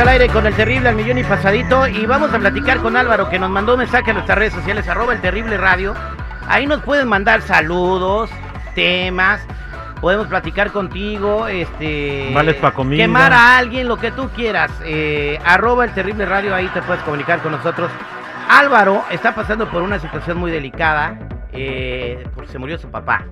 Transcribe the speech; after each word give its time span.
Al 0.00 0.08
aire 0.08 0.28
con 0.28 0.46
el 0.46 0.54
terrible 0.54 0.88
al 0.88 0.94
millón 0.96 1.18
y 1.18 1.24
pasadito 1.24 1.86
y 1.86 2.06
vamos 2.06 2.32
a 2.32 2.38
platicar 2.38 2.78
con 2.78 2.96
Álvaro 2.96 3.28
que 3.28 3.38
nos 3.38 3.50
mandó 3.50 3.74
un 3.74 3.80
mensaje 3.80 4.10
a 4.10 4.14
nuestras 4.14 4.38
redes 4.38 4.54
sociales 4.54 4.88
arroba 4.88 5.12
el 5.12 5.20
terrible 5.20 5.58
radio. 5.58 5.94
Ahí 6.48 6.66
nos 6.66 6.80
pueden 6.82 7.06
mandar 7.06 7.42
saludos, 7.42 8.30
temas, 8.74 9.42
podemos 10.00 10.26
platicar 10.28 10.72
contigo, 10.72 11.46
este, 11.48 12.30
Vales 12.34 12.56
pa' 12.56 12.72
comida. 12.72 13.02
quemar 13.04 13.32
a 13.34 13.58
alguien, 13.58 13.88
lo 13.88 13.98
que 13.98 14.10
tú 14.10 14.30
quieras. 14.30 14.70
Eh, 14.84 15.38
arroba 15.44 15.84
el 15.84 15.92
terrible 15.92 16.24
radio, 16.24 16.54
ahí 16.54 16.66
te 16.68 16.80
puedes 16.80 17.02
comunicar 17.02 17.40
con 17.40 17.52
nosotros. 17.52 17.90
Álvaro 18.48 19.04
está 19.10 19.34
pasando 19.34 19.68
por 19.68 19.82
una 19.82 19.98
situación 19.98 20.38
muy 20.38 20.50
delicada, 20.50 21.18
eh, 21.52 22.26
porque 22.34 22.50
se 22.50 22.58
murió 22.58 22.78
su 22.78 22.90
papá. 22.90 23.26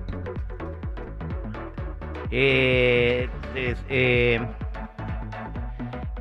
Eh, 2.29 3.27
es- 3.55 3.83
eh, 3.89 4.39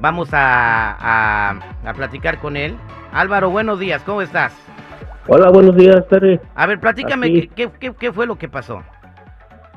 vamos 0.00 0.32
a, 0.32 0.96
a- 1.50 1.58
a 1.84 1.94
platicar 1.94 2.38
con 2.38 2.56
él. 2.56 2.76
Álvaro, 3.12 3.50
buenos 3.50 3.78
días, 3.78 4.02
¿cómo 4.04 4.22
estás? 4.22 4.52
Hola, 5.26 5.50
buenos 5.50 5.76
días, 5.76 6.06
Terry. 6.08 6.40
A 6.54 6.66
ver, 6.66 6.80
platícame. 6.80 7.48
¿qué, 7.54 7.70
qué, 7.78 7.92
qué 7.98 8.12
fue 8.12 8.26
lo 8.26 8.36
que 8.36 8.48
pasó? 8.48 8.82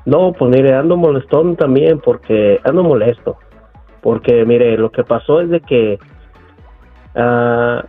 No, 0.06 0.34
pues 0.34 0.50
mire, 0.52 0.74
ando 0.74 0.98
molestón 0.98 1.56
también 1.56 2.00
porque 2.00 2.60
ando 2.64 2.84
molesto. 2.84 3.38
Porque 4.02 4.46
mire, 4.46 4.78
lo 4.78 4.92
que 4.92 5.04
pasó 5.04 5.42
es 5.42 5.50
de 5.50 5.60
que 5.62 6.00
ah, 7.16 7.84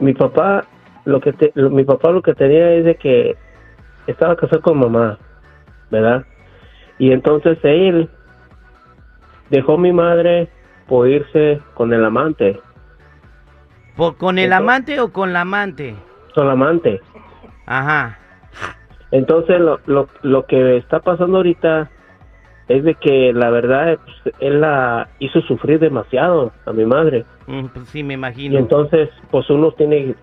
mi 0.00 0.12
papá, 0.14 0.64
lo 1.04 1.20
que 1.20 1.32
te- 1.32 1.52
lo- 1.54 1.70
mi 1.70 1.84
papá 1.84 2.10
lo 2.10 2.22
que 2.22 2.34
tenía 2.34 2.72
es 2.72 2.84
de 2.84 2.96
que 2.96 3.36
estaba 4.06 4.36
casado 4.36 4.60
con 4.62 4.78
mamá, 4.78 5.18
¿verdad? 5.90 6.24
Y 6.98 7.12
entonces 7.12 7.58
él 7.62 8.10
dejó 9.50 9.74
a 9.74 9.78
mi 9.78 9.92
madre 9.92 10.48
por 10.88 11.08
irse 11.08 11.60
con 11.74 11.92
el 11.92 12.04
amante, 12.04 12.60
¿Por- 13.96 14.16
¿Con 14.16 14.38
el 14.38 14.44
Entonces- 14.46 14.62
amante 14.64 15.00
o 15.00 15.12
con 15.12 15.32
la 15.32 15.40
amante? 15.42 15.94
con 16.34 16.46
la 16.46 16.52
amante. 16.52 17.00
Ajá. 17.66 18.16
Entonces 19.10 19.58
lo, 19.60 19.80
lo, 19.86 20.08
lo 20.22 20.46
que 20.46 20.76
está 20.76 21.00
pasando 21.00 21.38
ahorita 21.38 21.90
es 22.68 22.84
de 22.84 22.94
que 22.94 23.32
la 23.32 23.50
verdad 23.50 23.98
pues, 24.22 24.34
él 24.40 24.60
la 24.60 25.08
hizo 25.18 25.40
sufrir 25.42 25.80
demasiado 25.80 26.52
a 26.66 26.72
mi 26.72 26.84
madre 26.84 27.24
Mm, 27.46 27.64
pues 27.72 27.88
sí, 27.88 28.02
me 28.04 28.12
y 28.12 28.16
imagino. 28.16 28.58
entonces 28.58 29.08
pues 29.30 29.48
uno 29.48 29.72
tiene 29.72 30.14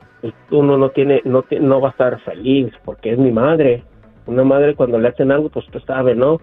uno 0.51 0.77
no 0.77 0.89
tiene 0.91 1.21
no 1.25 1.43
no 1.59 1.81
va 1.81 1.87
a 1.87 1.91
estar 1.91 2.19
feliz 2.21 2.71
porque 2.85 3.11
es 3.13 3.17
mi 3.17 3.31
madre 3.31 3.83
una 4.27 4.43
madre 4.43 4.75
cuando 4.75 4.99
le 4.99 5.07
hacen 5.07 5.31
algo 5.31 5.49
pues 5.49 5.65
tú 5.71 5.79
sabes 5.81 6.15
no 6.15 6.39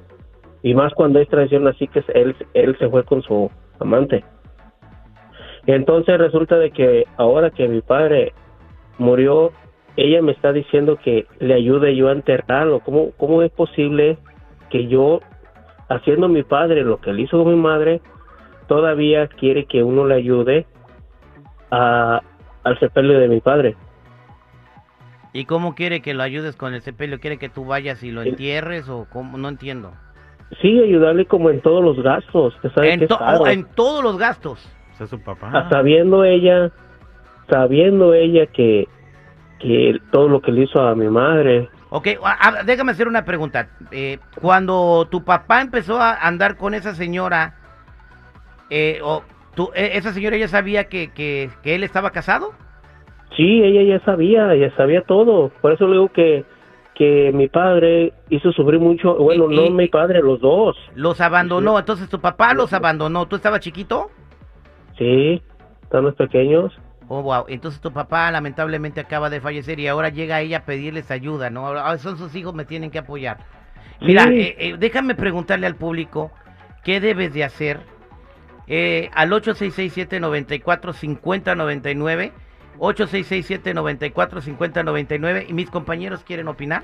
y 0.64 0.74
más 0.74 0.92
cuando 0.94 1.20
es 1.20 1.28
traición 1.28 1.68
así 1.68 1.86
que 1.86 2.02
él 2.14 2.34
él 2.54 2.76
se 2.80 2.88
fue 2.90 3.04
con 3.04 3.22
su 3.22 3.48
amante 3.82 4.24
entonces 5.66 6.18
resulta 6.18 6.56
de 6.56 6.70
que 6.70 7.06
ahora 7.16 7.50
que 7.50 7.68
mi 7.68 7.80
padre 7.82 8.32
murió 8.98 9.52
ella 9.96 10.22
me 10.22 10.32
está 10.32 10.52
diciendo 10.52 10.96
que 10.96 11.26
le 11.38 11.54
ayude 11.54 11.94
yo 11.94 12.08
a 12.08 12.12
enterrarlo. 12.12 12.80
¿Cómo, 12.80 13.10
cómo 13.16 13.42
es 13.42 13.50
posible 13.52 14.18
que 14.70 14.86
yo, 14.86 15.20
haciendo 15.88 16.28
mi 16.28 16.42
padre 16.42 16.82
lo 16.82 17.00
que 17.00 17.12
le 17.12 17.22
hizo 17.22 17.42
con 17.42 17.54
mi 17.54 17.60
madre, 17.60 18.00
todavía 18.68 19.28
quiere 19.28 19.66
que 19.66 19.82
uno 19.82 20.06
le 20.06 20.14
ayude 20.14 20.66
a, 21.70 22.22
al 22.64 22.78
sepelio 22.80 23.18
de 23.18 23.28
mi 23.28 23.40
padre? 23.40 23.76
¿Y 25.34 25.44
cómo 25.46 25.74
quiere 25.74 26.00
que 26.00 26.14
lo 26.14 26.22
ayudes 26.22 26.56
con 26.56 26.74
el 26.74 26.82
sepelio? 26.82 27.18
¿Quiere 27.18 27.38
que 27.38 27.48
tú 27.48 27.64
vayas 27.64 28.02
y 28.02 28.10
lo 28.10 28.22
entierres 28.22 28.88
o 28.88 29.06
cómo? 29.10 29.38
No 29.38 29.48
entiendo. 29.48 29.92
Sí, 30.60 30.78
ayudarle 30.82 31.24
como 31.26 31.50
en 31.50 31.60
todos 31.60 31.82
los 31.82 32.02
gastos. 32.02 32.54
Usted 32.56 32.70
sabe 32.72 32.88
que 32.88 32.92
En, 32.94 33.08
to- 33.08 33.18
caro. 33.18 33.38
oh, 33.40 33.46
en 33.46 33.64
todos 33.74 34.02
los 34.04 34.18
gastos. 34.18 34.58
Es 35.00 35.08
su 35.08 35.20
papá. 35.20 35.50
Ah, 35.52 35.68
sabiendo 35.70 36.24
ella, 36.24 36.70
sabiendo 37.50 38.14
ella 38.14 38.46
que, 38.46 38.86
que 39.58 39.98
todo 40.12 40.28
lo 40.28 40.40
que 40.40 40.52
le 40.52 40.62
hizo 40.64 40.80
a 40.80 40.94
mi 40.94 41.08
madre, 41.08 41.68
Ok, 41.94 42.08
a- 42.24 42.48
a- 42.60 42.62
déjame 42.64 42.92
hacer 42.92 43.06
una 43.08 43.24
pregunta. 43.24 43.68
Eh, 43.90 44.18
cuando 44.40 45.06
tu 45.10 45.24
papá 45.24 45.60
empezó 45.60 46.00
a 46.00 46.14
andar 46.26 46.56
con 46.56 46.72
esa 46.72 46.94
señora, 46.94 47.54
eh, 48.70 49.00
o 49.02 49.22
tú, 49.54 49.70
eh, 49.74 49.90
¿esa 49.94 50.12
señora 50.12 50.36
ya 50.38 50.48
sabía 50.48 50.84
que, 50.84 51.12
que, 51.12 51.50
que 51.62 51.74
él 51.74 51.84
estaba 51.84 52.10
casado? 52.10 52.52
Sí, 53.36 53.62
ella 53.62 53.98
ya 53.98 54.04
sabía, 54.06 54.54
ya 54.54 54.74
sabía 54.76 55.02
todo. 55.02 55.50
Por 55.60 55.72
eso 55.72 55.86
le 55.86 55.92
digo 55.94 56.08
que, 56.12 56.44
que 56.94 57.30
mi 57.32 57.48
padre 57.48 58.12
hizo 58.28 58.52
sufrir 58.52 58.78
mucho. 58.80 59.14
Bueno, 59.16 59.50
Y- 59.50 59.56
no 59.56 59.64
y- 59.66 59.70
mi 59.70 59.88
padre, 59.88 60.20
los 60.20 60.40
dos. 60.40 60.76
Los 60.94 61.20
abandonó, 61.20 61.78
entonces 61.78 62.08
tu 62.08 62.20
papá 62.20 62.54
los 62.54 62.72
abandonó. 62.72 63.26
¿Tú 63.26 63.36
estabas 63.36 63.60
chiquito? 63.60 64.10
Sí, 64.98 65.42
están 65.82 66.04
los 66.04 66.14
pequeños. 66.14 66.72
Oh, 67.08 67.22
wow. 67.22 67.44
Entonces 67.48 67.80
tu 67.80 67.92
papá 67.92 68.30
lamentablemente 68.30 69.00
acaba 69.00 69.28
de 69.30 69.40
fallecer 69.40 69.78
y 69.80 69.88
ahora 69.88 70.08
llega 70.10 70.40
ella 70.40 70.58
a 70.58 70.64
pedirles 70.64 71.10
ayuda, 71.10 71.50
¿no? 71.50 71.66
Ahora 71.66 71.98
son 71.98 72.16
sus 72.16 72.34
hijos, 72.34 72.54
me 72.54 72.64
tienen 72.64 72.90
que 72.90 72.98
apoyar. 72.98 73.38
Mira, 74.00 74.24
Sí. 74.24 74.40
eh, 74.40 74.56
eh, 74.58 74.76
déjame 74.78 75.14
preguntarle 75.14 75.66
al 75.66 75.76
público 75.76 76.30
qué 76.84 77.00
debes 77.00 77.32
de 77.34 77.44
hacer 77.44 77.80
eh, 78.68 79.10
al 79.14 79.32
8667-945099. 79.32 82.32
8667-945099. 82.78 85.46
¿Y 85.48 85.52
mis 85.52 85.70
compañeros 85.70 86.24
quieren 86.24 86.48
opinar? 86.48 86.82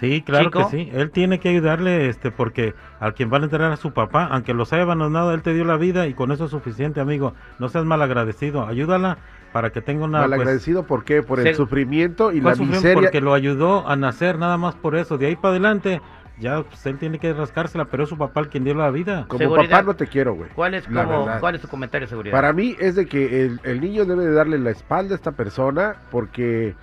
Sí, 0.00 0.20
claro 0.20 0.44
Chico. 0.46 0.68
que 0.70 0.76
sí. 0.76 0.90
Él 0.92 1.10
tiene 1.10 1.40
que 1.40 1.48
ayudarle, 1.48 2.08
este, 2.10 2.30
porque 2.30 2.74
al 3.00 3.14
quien 3.14 3.32
va 3.32 3.38
a 3.38 3.42
enterrar 3.42 3.72
a 3.72 3.76
su 3.78 3.92
papá, 3.92 4.28
aunque 4.30 4.52
los 4.52 4.70
haya 4.74 4.82
abandonado, 4.82 5.32
él 5.32 5.40
te 5.40 5.54
dio 5.54 5.64
la 5.64 5.78
vida 5.78 6.06
y 6.06 6.12
con 6.12 6.32
eso 6.32 6.44
es 6.44 6.50
suficiente, 6.50 7.00
amigo. 7.00 7.32
No 7.58 7.70
seas 7.70 7.86
malagradecido. 7.86 8.66
Ayúdala 8.66 9.16
para 9.52 9.70
que 9.70 9.80
tenga 9.80 10.04
una. 10.04 10.18
pues, 10.18 10.30
Malagradecido, 10.30 10.86
¿por 10.86 11.04
qué? 11.04 11.22
Por 11.22 11.40
Se- 11.40 11.48
el 11.48 11.54
sufrimiento 11.54 12.30
y 12.30 12.42
¿cuál 12.42 12.58
la 12.58 12.64
miseria. 12.66 12.92
Porque 12.94 13.22
lo 13.22 13.32
ayudó 13.32 13.88
a 13.88 13.96
nacer, 13.96 14.38
nada 14.38 14.58
más 14.58 14.74
por 14.74 14.96
eso. 14.96 15.16
De 15.16 15.28
ahí 15.28 15.36
para 15.36 15.52
adelante, 15.52 16.02
ya 16.38 16.62
pues, 16.62 16.84
él 16.86 16.98
tiene 16.98 17.18
que 17.18 17.32
rascársela, 17.32 17.86
pero 17.86 18.04
es 18.04 18.08
su 18.08 18.18
papá 18.18 18.40
el 18.40 18.48
quien 18.48 18.64
dio 18.64 18.74
la 18.74 18.90
vida. 18.90 19.24
Como 19.28 19.38
Seguridad. 19.38 19.70
papá 19.70 19.82
no 19.82 19.96
te 19.96 20.06
quiero, 20.06 20.34
güey. 20.34 20.50
¿Cuál 20.50 20.74
es, 20.74 20.86
como-. 20.86 21.28
¿cuál 21.40 21.54
es 21.54 21.60
tu 21.62 21.68
comentario 21.68 22.06
de 22.06 22.10
seguridad? 22.10 22.32
Para 22.34 22.52
mí 22.52 22.76
es 22.78 22.94
de 22.94 23.06
que 23.06 23.44
el, 23.44 23.60
el 23.64 23.80
niño 23.80 24.04
debe 24.04 24.26
de 24.26 24.32
darle 24.32 24.58
la 24.58 24.70
espalda 24.70 25.14
a 25.14 25.16
esta 25.16 25.32
persona 25.32 25.96
porque 26.10 26.74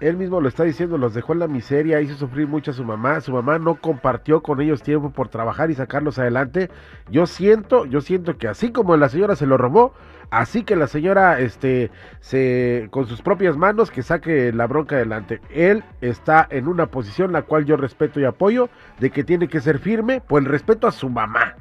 él 0.00 0.16
mismo 0.16 0.40
lo 0.40 0.48
está 0.48 0.64
diciendo, 0.64 0.96
los 0.98 1.14
dejó 1.14 1.32
en 1.32 1.40
la 1.40 1.48
miseria, 1.48 2.00
hizo 2.00 2.14
sufrir 2.14 2.46
mucho 2.46 2.70
a 2.70 2.74
su 2.74 2.84
mamá, 2.84 3.20
su 3.20 3.32
mamá 3.32 3.58
no 3.58 3.74
compartió 3.76 4.42
con 4.42 4.60
ellos 4.60 4.82
tiempo 4.82 5.10
por 5.10 5.28
trabajar 5.28 5.70
y 5.70 5.74
sacarlos 5.74 6.18
adelante. 6.18 6.70
Yo 7.10 7.26
siento, 7.26 7.84
yo 7.86 8.00
siento 8.00 8.36
que 8.38 8.48
así 8.48 8.70
como 8.72 8.96
la 8.96 9.08
señora 9.08 9.34
se 9.36 9.46
lo 9.46 9.56
robó, 9.56 9.94
así 10.30 10.62
que 10.62 10.76
la 10.76 10.86
señora 10.86 11.40
este 11.40 11.90
se 12.20 12.88
con 12.90 13.06
sus 13.06 13.22
propias 13.22 13.56
manos 13.56 13.90
que 13.90 14.02
saque 14.02 14.52
la 14.52 14.66
bronca 14.66 14.96
adelante. 14.96 15.40
Él 15.50 15.82
está 16.00 16.46
en 16.50 16.68
una 16.68 16.86
posición 16.86 17.32
la 17.32 17.42
cual 17.42 17.64
yo 17.64 17.76
respeto 17.76 18.20
y 18.20 18.24
apoyo 18.24 18.68
de 19.00 19.10
que 19.10 19.24
tiene 19.24 19.48
que 19.48 19.60
ser 19.60 19.78
firme 19.78 20.20
por 20.20 20.40
el 20.42 20.48
respeto 20.48 20.86
a 20.86 20.92
su 20.92 21.08
mamá. 21.08 21.56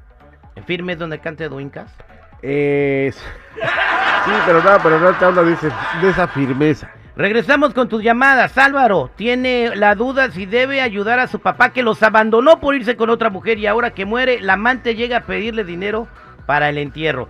¿Firme 0.66 0.94
es 0.94 1.00
donde 1.00 1.20
cante 1.20 1.50
Duincas? 1.50 1.96
Es... 2.42 3.16
Sí, 4.26 4.34
pero 4.46 4.62
no, 4.62 4.70
pero 4.84 5.00
no 5.00 5.14
te 5.14 5.24
hablo 5.24 5.46
de, 5.46 5.54
ese- 5.54 5.72
de 6.02 6.10
esa 6.10 6.28
firmeza. 6.28 6.92
Regresamos 7.18 7.74
con 7.74 7.90
tus 7.90 8.02
llamadas. 8.04 8.56
Álvaro 8.60 9.10
tiene 9.16 9.76
la 9.76 9.96
duda 9.96 10.30
si 10.30 10.46
debe 10.46 10.82
ayudar 10.82 11.18
a 11.18 11.26
su 11.26 11.40
papá 11.40 11.74
que 11.74 11.82
los 11.82 12.04
abandonó 12.04 12.60
por 12.60 12.76
irse 12.76 12.96
con 12.96 13.10
otra 13.10 13.32
mujer 13.32 13.58
y 13.58 13.66
ahora 13.66 13.90
que 13.90 14.06
muere, 14.06 14.40
la 14.40 14.54
amante 14.54 14.94
llega 14.94 15.18
a 15.18 15.26
pedirle 15.26 15.64
dinero 15.64 16.08
para 16.46 16.70
el 16.70 16.78
entierro. 16.78 17.28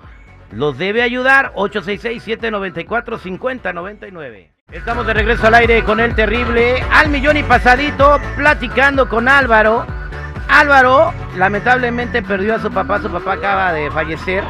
¿Los 0.52 0.78
debe 0.78 1.04
ayudar? 1.04 1.54
866-794-5099. 1.56 4.50
Estamos 4.74 5.08
de 5.08 5.14
regreso 5.14 5.48
al 5.48 5.56
aire 5.56 5.82
con 5.86 6.02
el 6.02 6.14
terrible 6.16 6.84
al 6.92 7.10
millón 7.10 7.38
y 7.38 7.44
pasadito 7.44 8.20
platicando 8.36 9.08
con 9.08 9.30
Álvaro. 9.30 9.86
Álvaro 10.50 11.14
lamentablemente 11.38 12.22
perdió 12.22 12.56
a 12.56 12.60
su 12.60 12.70
papá, 12.72 13.00
su 13.00 13.10
papá 13.10 13.36
acaba 13.36 13.72
de 13.72 13.90
fallecer, 13.90 14.44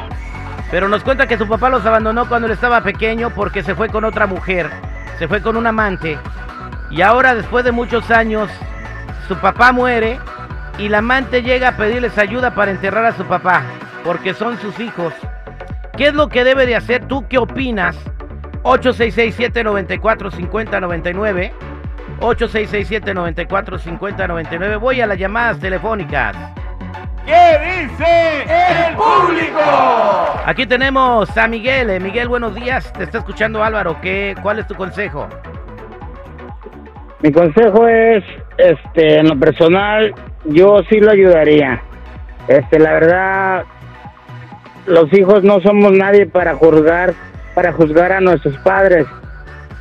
pero 0.72 0.88
nos 0.88 1.04
cuenta 1.04 1.28
que 1.28 1.38
su 1.38 1.48
papá 1.48 1.70
los 1.70 1.86
abandonó 1.86 2.28
cuando 2.28 2.48
él 2.48 2.54
estaba 2.54 2.82
pequeño 2.82 3.30
porque 3.30 3.62
se 3.62 3.76
fue 3.76 3.90
con 3.90 4.04
otra 4.04 4.26
mujer, 4.26 4.72
se 5.18 5.28
fue 5.28 5.42
con 5.42 5.58
un 5.58 5.68
amante 5.68 6.18
y 6.90 7.02
ahora 7.02 7.36
después 7.36 7.66
de 7.66 7.72
muchos 7.72 8.10
años 8.12 8.50
su 9.28 9.36
papá 9.38 9.72
muere 9.72 10.20
y 10.78 10.90
la 10.90 11.00
amante 11.00 11.42
llega 11.42 11.70
a 11.70 11.78
pedirles 11.78 12.18
ayuda 12.18 12.54
para 12.54 12.72
enterrar 12.72 13.06
a 13.06 13.18
su 13.18 13.26
papá 13.26 13.64
porque 14.04 14.34
son 14.34 14.58
sus 14.60 14.78
hijos. 14.80 15.14
¿Qué 15.98 16.08
es 16.08 16.14
lo 16.14 16.30
que 16.30 16.44
debe 16.44 16.66
de 16.66 16.76
hacer? 16.76 17.06
¿Tú 17.06 17.26
qué 17.28 17.38
opinas? 17.38 17.96
8667-945099 18.64 21.52
8667-945099 22.20 24.80
Voy 24.80 25.02
a 25.02 25.08
las 25.08 25.18
llamadas 25.18 25.60
telefónicas. 25.60 26.36
¿Qué 27.28 27.34
dice 27.34 28.44
el 28.88 28.96
público? 28.96 29.60
Aquí 30.46 30.66
tenemos 30.66 31.38
a 31.38 31.46
Miguel. 31.50 31.90
Eh, 31.90 32.00
Miguel, 32.00 32.30
buenos 32.30 32.56
días. 32.56 32.94
Te 32.94 33.04
está 33.04 33.18
escuchando 33.18 33.62
Álvaro. 33.62 33.98
¿Qué, 34.02 34.34
¿Cuál 34.42 34.60
es 34.60 34.68
tu 34.68 34.76
consejo? 34.76 35.28
Mi 37.22 37.34
consejo 37.34 37.86
es, 37.86 38.24
este, 38.58 39.20
en 39.20 39.28
lo 39.28 39.38
personal, 39.38 40.16
yo 40.46 40.82
sí 40.90 41.02
lo 41.02 41.12
ayudaría. 41.12 41.82
Este, 42.48 42.80
la 42.80 42.94
verdad, 42.94 43.64
los 44.86 45.12
hijos 45.12 45.44
no 45.44 45.60
somos 45.60 45.92
nadie 45.92 46.28
para 46.28 46.56
juzgar, 46.56 47.14
para 47.54 47.74
juzgar 47.74 48.14
a 48.14 48.22
nuestros 48.22 48.58
padres. 48.60 49.06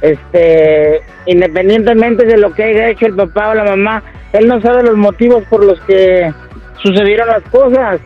Este, 0.00 1.00
independientemente 1.26 2.26
de 2.26 2.38
lo 2.38 2.52
que 2.52 2.64
haya 2.64 2.88
hecho 2.88 3.06
el 3.06 3.14
papá 3.14 3.50
o 3.50 3.54
la 3.54 3.64
mamá, 3.64 4.02
él 4.32 4.48
no 4.48 4.60
sabe 4.60 4.82
los 4.82 4.96
motivos 4.96 5.44
por 5.44 5.64
los 5.64 5.80
que 5.82 6.34
sucedieron 6.86 7.28
las 7.28 7.42
cosas. 7.50 8.00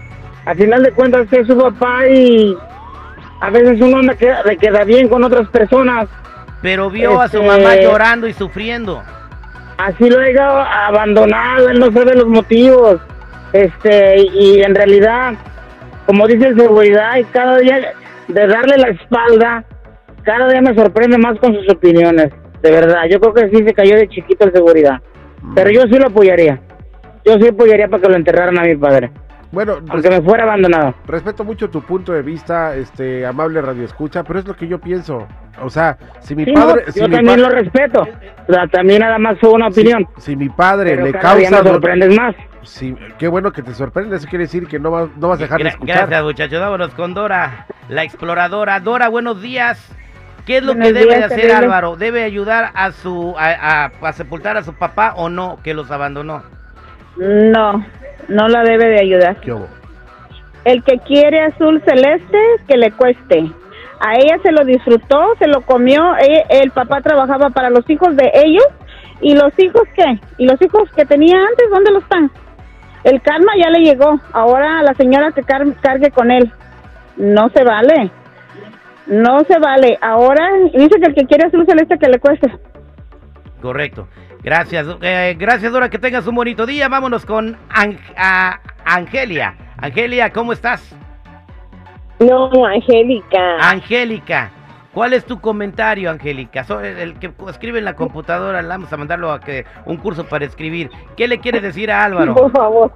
Al 0.47 0.57
final 0.57 0.83
de 0.83 0.93
cuentas 0.93 1.27
es 1.33 1.47
su 1.47 1.57
papá 1.57 2.07
y 2.09 2.57
a 3.41 3.51
veces 3.51 3.81
uno 3.81 4.03
le 4.03 4.17
queda, 4.17 4.43
le 4.45 4.57
queda 4.57 4.85
bien 4.85 5.09
con 5.09 5.23
otras 5.25 5.49
personas. 5.49 6.09
Pero 6.63 6.91
vio 6.91 7.21
a 7.21 7.29
su 7.29 7.39
Este- 7.39 7.47
mamá 7.49 7.77
llorando 7.77 8.27
y 8.27 8.33
sufriendo. 8.33 9.03
Así 9.79 10.11
lo 10.11 10.21
haya 10.21 10.87
abandonado, 10.89 11.69
él 11.71 11.79
no 11.81 11.91
sabe 11.93 12.15
los 12.15 12.27
motivos. 12.27 13.01
Este, 13.53 14.17
y 14.35 14.61
en 14.63 14.75
realidad, 14.75 15.35
como 16.07 16.27
dice 16.27 16.55
seguridad, 16.55 17.17
y 17.17 17.25
cada 17.25 17.59
día 17.59 17.95
de 18.29 18.47
darle 18.47 18.77
la 18.77 18.89
espalda, 18.89 19.65
cada 20.23 20.49
día 20.49 20.61
me 20.61 20.75
sorprende 20.75 21.17
más 21.19 21.39
con 21.39 21.55
sus 21.55 21.69
opiniones. 21.71 22.31
De 22.63 22.71
verdad, 22.71 23.05
yo 23.11 23.19
creo 23.21 23.33
que 23.33 23.49
sí 23.57 23.65
se 23.65 23.73
cayó 23.73 23.97
de 23.97 24.09
chiquito 24.09 24.45
el 24.45 24.53
seguridad. 24.53 25.01
Pero 25.55 25.71
yo 25.71 25.83
sí 25.83 25.99
lo 25.99 26.09
apoyaría. 26.09 26.61
Yo 27.25 27.39
sí 27.39 27.49
apoyaría 27.49 27.89
para 27.89 28.03
que 28.03 28.09
lo 28.09 28.17
enterraran 28.17 28.59
a 28.59 28.63
mi 28.63 28.77
padre, 28.77 29.11
Bueno, 29.53 29.79
aunque 29.89 30.09
me 30.11 30.23
fuera 30.23 30.45
abandonado. 30.45 30.95
respeto 31.07 31.45
mucho 31.45 31.69
tu 31.69 31.83
punto 31.83 32.13
de 32.13 32.23
vista, 32.23 32.75
este 32.77 33.27
amable 33.27 33.61
radio 33.61 33.85
escucha, 33.85 34.23
pero 34.25 34.39
es 34.39 34.47
lo 34.47 34.55
que 34.55 34.67
yo 34.69 34.79
pienso. 34.79 35.27
O 35.63 35.69
sea, 35.69 35.99
si 36.21 36.35
mi 36.35 36.45
Sí, 36.45 36.53
padre, 36.53 36.85
no, 36.87 36.93
si 36.93 37.01
yo 37.01 37.09
mi 37.09 37.17
también 37.17 37.37
pa- 37.43 37.49
lo 37.49 37.55
respeto. 37.55 38.09
O 38.49 38.53
sea, 38.53 38.67
también 38.69 39.01
nada 39.01 39.19
más 39.19 39.39
fue 39.39 39.51
una 39.51 39.69
opinión. 39.69 40.07
si 40.19 40.35
mi 40.37 40.49
padre 40.49 40.91
pero 40.93 41.05
le 41.05 41.13
cada 41.13 41.35
día 41.35 41.49
causa 41.51 41.63
me 41.63 41.69
do- 41.69 41.75
sorprendes 41.75 42.17
más. 42.17 42.35
Sí, 42.63 42.95
qué 43.19 43.27
bueno 43.29 43.53
que 43.53 43.63
te 43.63 43.75
sorprende, 43.75 44.17
eso 44.17 44.29
quiere 44.29 44.45
decir 44.45 44.67
que 44.67 44.79
no, 44.79 44.91
va- 44.91 45.09
no 45.17 45.29
vas 45.29 45.39
a 45.41 45.43
dejar 45.43 45.63
de 45.63 45.69
escuchar. 45.71 45.97
Gracias, 45.99 46.23
muchachos. 46.23 46.61
Vámonos 46.61 46.95
con 46.95 47.15
Dora, 47.15 47.67
la 47.89 48.05
exploradora. 48.05 48.81
Dora, 48.81 49.09
buenos 49.09 49.43
días. 49.43 49.79
¿Qué 50.47 50.59
es 50.59 50.63
lo 50.63 50.73
Buenos 50.75 50.89
que 50.89 50.95
debe 50.95 51.17
de 51.19 51.25
hacer 51.25 51.37
terrible. 51.41 51.55
Álvaro? 51.57 51.97
¿Debe 51.97 52.23
ayudar 52.25 52.71
a 52.75 52.93
su 52.93 53.35
a, 53.39 53.85
a- 53.87 53.91
a 54.09 54.13
sepultar 54.13 54.57
a 54.57 54.63
su 54.63 54.73
papá 54.75 55.15
o 55.17 55.29
no, 55.29 55.59
que 55.63 55.75
los 55.75 55.91
abandonó? 55.91 56.43
No, 57.21 57.85
no 58.29 58.49
la 58.49 58.63
debe 58.63 58.87
de 58.89 59.01
ayudar. 59.01 59.37
¿Qué 59.41 59.53
hubo? 59.53 59.69
El 60.65 60.83
que 60.83 60.99
quiere 61.01 61.43
azul 61.43 61.83
celeste, 61.87 62.39
que 62.67 62.77
le 62.77 62.91
cueste. 62.93 63.51
A 64.01 64.15
ella 64.15 64.39
se 64.43 64.53
lo 64.53 64.65
disfrutó, 64.65 65.35
se 65.39 65.47
lo 65.47 65.61
comió. 65.61 66.17
e- 66.17 66.45
El 66.49 66.71
papá 66.71 67.01
trabajaba 67.03 67.51
para 67.51 67.69
los 67.71 67.89
hijos 67.91 68.17
de 68.17 68.31
ellos. 68.35 68.65
¿Y 69.21 69.35
los 69.35 69.53
hijos 69.59 69.83
qué? 69.95 70.19
¿Y 70.39 70.47
los 70.47 70.61
hijos 70.63 70.91
que 70.97 71.05
tenía 71.05 71.37
antes, 71.37 71.69
dónde 71.71 71.91
los 71.93 72.03
están? 72.03 72.31
El 73.05 73.21
karma 73.21 73.53
ya 73.63 73.69
le 73.71 73.81
llegó. 73.81 74.19
Ahora 74.33 74.83
la 74.83 74.95
señora 74.95 75.33
que 75.33 75.43
car- 75.43 75.75
cargue 75.83 76.11
con 76.11 76.31
él. 76.31 76.51
No 77.17 77.51
se 77.51 77.63
vale. 77.65 78.11
No 79.07 79.41
se 79.41 79.59
vale. 79.59 79.99
Ahora 80.01 80.49
dice 80.73 80.99
que 81.01 81.07
el 81.07 81.15
que 81.15 81.27
quiere 81.27 81.47
azul 81.47 81.67
celeste, 81.67 81.99
que 81.99 82.09
le 82.09 82.19
cueste. 82.19 82.51
Correcto. 83.61 84.09
Gracias, 84.43 84.87
eh, 85.03 85.37
gracias 85.39 85.71
Dora, 85.73 85.91
que 85.91 85.99
tengas 85.99 86.27
un 86.27 86.35
bonito 86.35 86.65
día. 86.67 86.89
Vámonos 86.89 87.27
con 87.27 87.57
Ang- 87.69 87.99
a- 88.17 88.59
Angelia. 88.85 89.55
Angelia, 89.79 90.31
¿cómo 90.33 90.53
estás? 90.53 90.97
No, 92.19 92.51
Angélica. 92.67 93.57
Angélica, 93.61 94.51
¿cuál 94.95 95.13
es 95.13 95.25
tu 95.25 95.41
comentario, 95.41 96.11
Angélica? 96.11 96.65
So- 96.65 96.81
el, 96.81 97.19
que 97.19 97.31
escribe 97.49 97.79
en 97.79 97.85
la 97.85 97.95
computadora, 97.97 98.63
le 98.63 98.69
vamos 98.69 98.93
a 98.93 98.97
mandarlo 98.97 99.31
a 99.33 99.41
que 99.41 99.65
un 99.85 99.97
curso 99.99 100.25
para 100.27 100.45
escribir. 100.47 100.91
¿Qué 101.17 101.29
le 101.29 101.39
quieres 101.39 101.63
decir 101.63 101.91
a 101.91 102.05
Álvaro? 102.05 102.35
Por 102.35 102.53
favor. 102.53 102.93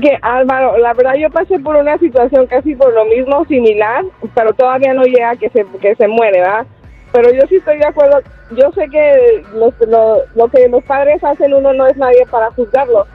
que 0.00 0.18
Álvaro, 0.22 0.78
la 0.78 0.94
verdad 0.94 1.14
yo 1.18 1.28
pasé 1.30 1.58
por 1.60 1.76
una 1.76 1.98
situación 1.98 2.46
casi 2.46 2.74
por 2.74 2.92
lo 2.94 3.04
mismo, 3.04 3.44
similar, 3.46 4.04
pero 4.34 4.52
todavía 4.54 4.94
no 4.94 5.02
llega 5.04 5.30
a 5.30 5.36
que 5.36 5.50
se, 5.50 5.66
que 5.80 5.94
se 5.96 6.08
muere, 6.08 6.40
¿verdad? 6.40 6.66
Pero 7.12 7.30
yo 7.30 7.42
sí 7.48 7.56
estoy 7.56 7.78
de 7.78 7.86
acuerdo, 7.86 8.20
yo 8.50 8.70
sé 8.72 8.88
que 8.88 9.44
los- 9.54 9.74
lo, 9.88 10.22
lo 10.34 10.48
que 10.48 10.68
los 10.68 10.82
padres 10.84 11.22
hacen 11.22 11.52
uno 11.52 11.72
no 11.72 11.86
es 11.86 11.96
nadie 11.96 12.24
para 12.30 12.50
juzgarlo, 12.52 13.06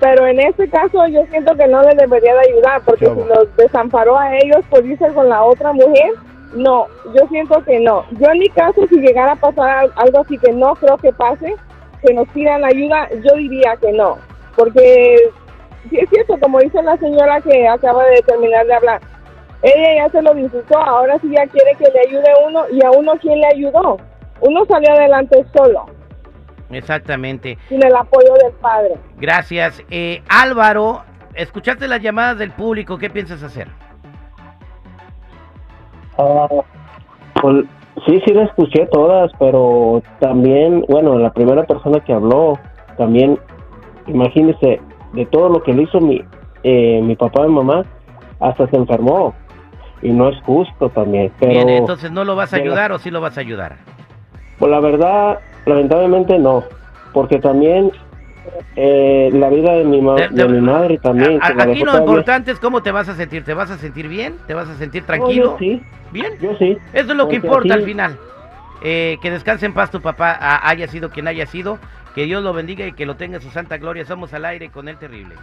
pero 0.00 0.26
en 0.26 0.40
este 0.40 0.68
caso 0.68 1.06
yo 1.06 1.24
siento 1.30 1.54
que 1.56 1.66
no 1.66 1.82
le 1.82 1.94
debería 1.94 2.34
de 2.34 2.50
ayudar, 2.50 2.82
porque 2.84 3.06
si 3.06 3.14
los 3.14 3.56
desamparó 3.56 4.18
a 4.18 4.36
ellos 4.36 4.62
por 4.68 4.84
irse 4.84 5.06
con 5.14 5.28
la 5.28 5.42
otra 5.44 5.72
mujer, 5.72 6.10
no, 6.54 6.86
yo 7.06 7.26
siento 7.28 7.62
que 7.64 7.80
no. 7.80 8.04
Yo 8.20 8.28
en 8.30 8.40
mi 8.40 8.48
caso, 8.50 8.86
si 8.88 8.96
llegara 9.00 9.32
a 9.32 9.36
pasar 9.36 9.70
al- 9.70 9.92
algo 9.96 10.20
así 10.20 10.36
que 10.36 10.52
no 10.52 10.74
creo 10.74 10.98
que 10.98 11.12
pase, 11.12 11.54
que 12.04 12.12
nos 12.12 12.28
pidan 12.28 12.62
ayuda, 12.64 13.08
yo 13.24 13.34
diría 13.36 13.76
que 13.80 13.92
no, 13.92 14.18
porque 14.56 15.16
sí 15.88 15.98
es 15.98 16.10
cierto, 16.10 16.36
como 16.38 16.58
dice 16.58 16.82
la 16.82 16.96
señora 16.98 17.40
que 17.40 17.66
acaba 17.66 18.04
de 18.06 18.20
terminar 18.22 18.66
de 18.66 18.74
hablar, 18.74 19.00
ella 19.62 20.04
ya 20.04 20.10
se 20.10 20.22
lo 20.22 20.34
disfrutó, 20.34 20.76
ahora 20.78 21.18
sí 21.20 21.28
ya 21.30 21.46
quiere 21.46 21.72
que 21.78 21.90
le 21.92 22.00
ayude 22.00 22.30
uno 22.46 22.64
y 22.72 22.84
a 22.84 22.90
uno 22.90 23.12
quién 23.20 23.40
le 23.40 23.46
ayudó. 23.46 23.96
Uno 24.40 24.64
salió 24.66 24.92
adelante 24.92 25.44
solo, 25.56 25.86
Exactamente. 26.70 27.56
sin 27.68 27.84
el 27.84 27.94
apoyo 27.94 28.34
del 28.42 28.52
padre. 28.60 28.94
Gracias. 29.18 29.80
Eh, 29.88 30.20
Álvaro, 30.28 31.02
escuchaste 31.34 31.86
las 31.86 32.00
llamadas 32.02 32.38
del 32.38 32.50
público, 32.50 32.98
¿qué 32.98 33.08
piensas 33.08 33.42
hacer? 33.44 33.68
Ah, 36.18 36.48
pues, 37.40 37.64
sí, 38.06 38.20
sí 38.26 38.34
la 38.34 38.44
escuché 38.44 38.86
todas, 38.86 39.30
pero 39.38 40.02
también, 40.18 40.84
bueno, 40.88 41.18
la 41.18 41.32
primera 41.32 41.62
persona 41.64 42.00
que 42.00 42.12
habló, 42.12 42.58
también, 42.96 43.38
imagínese, 44.08 44.80
de 45.12 45.26
todo 45.26 45.48
lo 45.50 45.62
que 45.62 45.72
le 45.72 45.82
hizo 45.82 46.00
mi, 46.00 46.22
eh, 46.64 47.00
mi 47.02 47.16
papá 47.16 47.46
y 47.46 47.50
mamá, 47.50 47.84
hasta 48.40 48.66
se 48.68 48.76
enfermó. 48.76 49.34
Y 50.02 50.10
no 50.10 50.28
es 50.28 50.40
justo 50.42 50.88
también. 50.90 51.32
Pero, 51.38 51.52
Bien, 51.52 51.68
entonces 51.68 52.10
no 52.10 52.24
lo 52.24 52.34
vas 52.36 52.52
a 52.52 52.56
la- 52.56 52.62
ayudar 52.64 52.92
o 52.92 52.98
sí 52.98 53.10
lo 53.10 53.20
vas 53.20 53.36
a 53.38 53.40
ayudar. 53.40 53.76
pues 54.58 54.70
la 54.70 54.80
verdad, 54.80 55.38
lamentablemente 55.66 56.38
no. 56.38 56.64
Porque 57.12 57.38
también 57.38 57.90
eh, 58.76 59.30
la 59.32 59.48
vida 59.48 59.72
de 59.74 59.84
mi, 59.84 60.00
ma- 60.00 60.14
de 60.16 60.48
mi 60.48 60.60
madre 60.60 60.98
también. 60.98 61.38
A- 61.42 61.62
aquí 61.62 61.80
lo 61.84 61.98
importante 61.98 62.50
es 62.50 62.58
cómo 62.58 62.82
te 62.82 62.90
vas 62.90 63.08
a 63.08 63.14
sentir. 63.14 63.44
¿Te 63.44 63.54
vas 63.54 63.70
a 63.70 63.76
sentir 63.78 64.08
bien? 64.08 64.36
¿Te 64.46 64.54
vas 64.54 64.68
a 64.68 64.74
sentir 64.76 65.02
No, 65.02 65.06
tranquilo? 65.06 65.44
yo 65.52 65.56
sí, 65.58 65.82
¿Bien? 66.10 66.32
yo 66.40 66.56
sí. 66.58 66.76
Eso 66.92 67.10
es 67.12 67.16
lo 67.16 67.28
que 67.28 67.36
importa 67.36 67.74
al 67.74 67.82
final. 67.82 68.18
Eh, 68.84 69.18
que 69.22 69.30
descanse 69.30 69.66
en 69.66 69.74
paz 69.74 69.90
tu 69.92 70.00
papá, 70.00 70.32
a- 70.32 70.68
haya 70.68 70.88
sido 70.88 71.10
quien 71.10 71.28
haya 71.28 71.46
sido. 71.46 71.78
Que 72.16 72.24
Dios 72.24 72.42
lo 72.42 72.52
bendiga 72.52 72.86
y 72.86 72.92
que 72.92 73.06
lo 73.06 73.14
tenga 73.16 73.36
en 73.36 73.42
su 73.42 73.50
santa 73.50 73.78
gloria. 73.78 74.04
Somos 74.04 74.34
al 74.34 74.44
aire 74.44 74.70
con 74.70 74.88
el 74.88 74.96
terrible. 74.98 75.34